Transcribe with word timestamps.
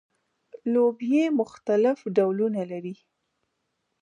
لوبیې 0.73 1.23
مختلف 1.39 1.97
ډولونه 2.15 2.61
لري 2.71 2.95